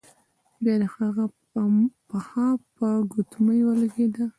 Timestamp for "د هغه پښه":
0.81-2.47